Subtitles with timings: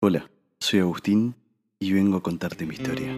[0.00, 0.30] Hola,
[0.60, 1.34] soy Agustín
[1.80, 3.10] y vengo a contarte mi historia.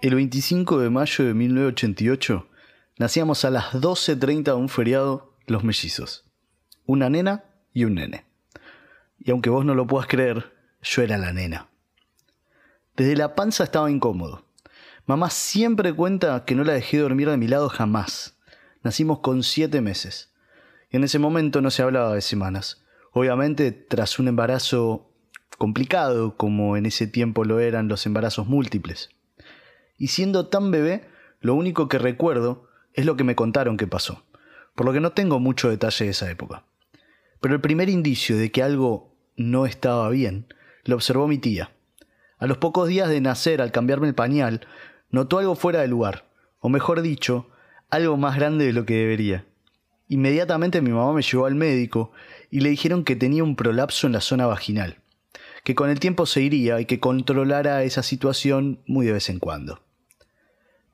[0.00, 2.48] El 25 de mayo de 1988
[2.98, 6.30] nacíamos a las 12.30 de un feriado los mellizos,
[6.86, 7.42] una nena
[7.72, 8.24] y un nene.
[9.18, 11.71] Y aunque vos no lo puedas creer, yo era la nena.
[12.96, 14.44] Desde la panza estaba incómodo.
[15.06, 18.36] Mamá siempre cuenta que no la dejé dormir de mi lado jamás.
[18.82, 20.32] Nacimos con siete meses.
[20.90, 22.84] Y en ese momento no se hablaba de semanas.
[23.12, 25.10] Obviamente, tras un embarazo
[25.56, 29.10] complicado como en ese tiempo lo eran los embarazos múltiples.
[29.96, 31.08] Y siendo tan bebé,
[31.40, 34.24] lo único que recuerdo es lo que me contaron que pasó,
[34.74, 36.64] por lo que no tengo mucho detalle de esa época.
[37.40, 40.46] Pero el primer indicio de que algo no estaba bien
[40.84, 41.70] lo observó mi tía.
[42.42, 44.66] A los pocos días de nacer, al cambiarme el pañal,
[45.10, 46.24] notó algo fuera de lugar,
[46.58, 47.48] o mejor dicho,
[47.88, 49.46] algo más grande de lo que debería.
[50.08, 52.10] Inmediatamente mi mamá me llevó al médico
[52.50, 54.96] y le dijeron que tenía un prolapso en la zona vaginal,
[55.62, 59.38] que con el tiempo se iría y que controlara esa situación muy de vez en
[59.38, 59.84] cuando.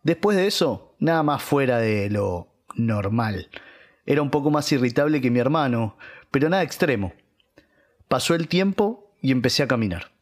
[0.03, 3.49] Después de eso, nada más fuera de lo normal.
[4.05, 5.97] Era un poco más irritable que mi hermano,
[6.31, 7.15] pero nada extremo.
[8.07, 10.18] Pasó el tiempo y empecé a caminar.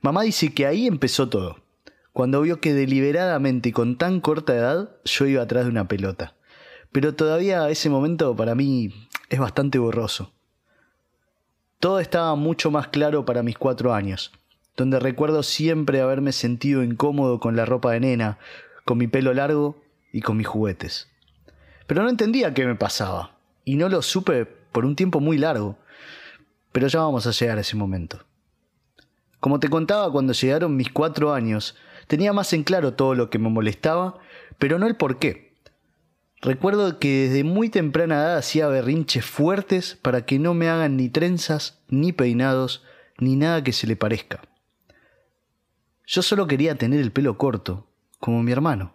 [0.00, 1.58] Mamá dice que ahí empezó todo,
[2.12, 6.34] cuando vio que deliberadamente y con tan corta edad yo iba atrás de una pelota.
[6.92, 8.92] Pero todavía ese momento para mí
[9.28, 10.32] es bastante borroso.
[11.80, 14.32] Todo estaba mucho más claro para mis cuatro años,
[14.76, 18.38] donde recuerdo siempre haberme sentido incómodo con la ropa de nena,
[18.84, 21.08] con mi pelo largo y con mis juguetes.
[21.88, 25.76] Pero no entendía qué me pasaba, y no lo supe por un tiempo muy largo.
[26.70, 28.27] Pero ya vamos a llegar a ese momento.
[29.40, 31.76] Como te contaba cuando llegaron mis cuatro años,
[32.08, 34.18] tenía más en claro todo lo que me molestaba,
[34.58, 35.54] pero no el por qué.
[36.40, 41.08] Recuerdo que desde muy temprana edad hacía berrinches fuertes para que no me hagan ni
[41.08, 42.84] trenzas, ni peinados,
[43.18, 44.42] ni nada que se le parezca.
[46.06, 47.86] Yo solo quería tener el pelo corto,
[48.18, 48.94] como mi hermano.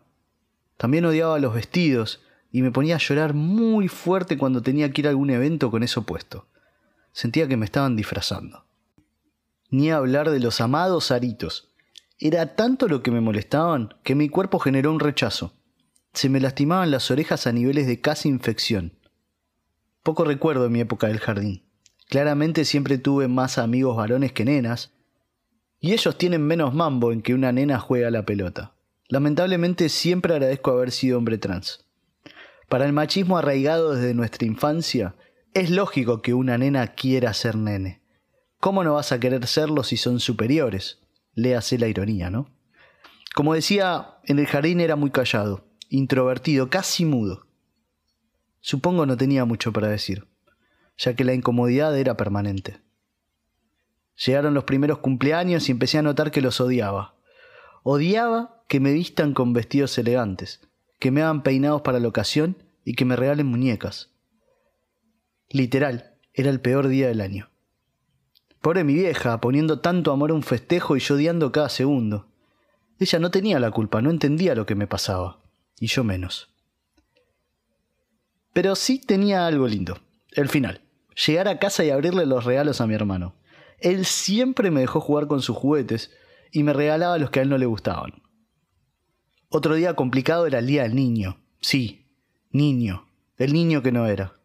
[0.78, 2.22] También odiaba los vestidos
[2.52, 5.84] y me ponía a llorar muy fuerte cuando tenía que ir a algún evento con
[5.84, 6.48] eso puesto.
[7.12, 8.66] Sentía que me estaban disfrazando
[9.74, 11.74] ni hablar de los amados aritos.
[12.20, 15.56] Era tanto lo que me molestaban que mi cuerpo generó un rechazo.
[16.14, 18.94] Se me lastimaban las orejas a niveles de casi infección.
[20.04, 21.64] Poco recuerdo de mi época del jardín.
[22.08, 24.94] Claramente siempre tuve más amigos varones que nenas,
[25.80, 28.76] y ellos tienen menos mambo en que una nena juega la pelota.
[29.08, 31.88] Lamentablemente siempre agradezco haber sido hombre trans.
[32.70, 35.16] Para el machismo arraigado desde nuestra infancia,
[35.56, 38.03] es lógico que una nena quiera ser nene.
[38.64, 41.02] ¿Cómo no vas a querer serlo si son superiores?
[41.34, 42.50] Léase la ironía, ¿no?
[43.36, 47.46] Como decía, en el jardín era muy callado, introvertido, casi mudo.
[48.62, 50.30] Supongo no tenía mucho para decir,
[50.98, 52.80] ya que la incomodidad era permanente.
[54.26, 57.16] Llegaron los primeros cumpleaños y empecé a notar que los odiaba.
[57.84, 60.62] Odiaba que me vistan con vestidos elegantes,
[61.00, 64.14] que me hagan peinados para la ocasión y que me regalen muñecas.
[65.50, 67.50] Literal, era el peor día del año.
[68.64, 72.28] Pobre mi vieja, poniendo tanto amor a un festejo y yo odiando cada segundo.
[72.98, 75.42] Ella no tenía la culpa, no entendía lo que me pasaba,
[75.82, 76.50] y yo menos.
[78.54, 80.00] Pero sí tenía algo lindo,
[80.32, 80.80] el final.
[81.28, 83.36] Llegar a casa y abrirle los regalos a mi hermano.
[83.80, 86.12] Él siempre me dejó jugar con sus juguetes
[86.50, 88.24] y me regalaba los que a él no le gustaban.
[89.50, 91.36] Otro día complicado era el día del niño.
[91.60, 92.08] Sí,
[92.52, 94.40] niño, el niño que no era.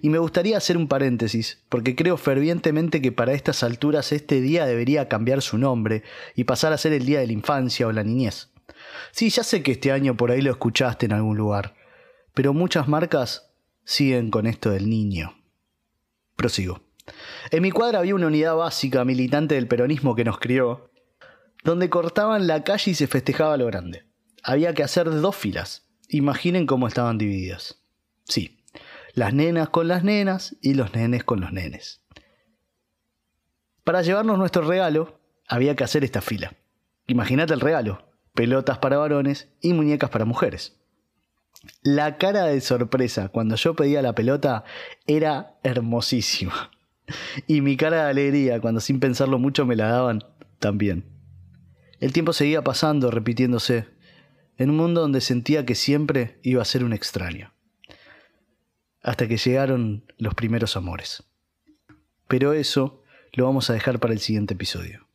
[0.00, 4.66] Y me gustaría hacer un paréntesis, porque creo fervientemente que para estas alturas este día
[4.66, 6.02] debería cambiar su nombre
[6.34, 8.50] y pasar a ser el Día de la Infancia o la Niñez.
[9.12, 11.74] Sí, ya sé que este año por ahí lo escuchaste en algún lugar,
[12.34, 13.50] pero muchas marcas
[13.84, 15.34] siguen con esto del niño.
[16.36, 16.82] Prosigo.
[17.50, 20.90] En mi cuadra había una unidad básica militante del peronismo que nos crió,
[21.64, 24.04] donde cortaban la calle y se festejaba lo grande.
[24.42, 25.88] Había que hacer dos filas.
[26.08, 27.82] Imaginen cómo estaban divididas.
[28.24, 28.57] Sí,
[29.14, 32.02] las nenas con las nenas y los nenes con los nenes.
[33.84, 36.52] Para llevarnos nuestro regalo, había que hacer esta fila.
[37.06, 40.76] Imagínate el regalo, pelotas para varones y muñecas para mujeres.
[41.82, 44.64] La cara de sorpresa cuando yo pedía la pelota
[45.06, 46.70] era hermosísima.
[47.46, 50.22] Y mi cara de alegría cuando sin pensarlo mucho me la daban
[50.58, 51.06] también.
[52.00, 53.86] El tiempo seguía pasando, repitiéndose,
[54.58, 57.52] en un mundo donde sentía que siempre iba a ser un extraño
[59.08, 61.24] hasta que llegaron los primeros amores.
[62.26, 63.02] Pero eso
[63.32, 65.07] lo vamos a dejar para el siguiente episodio.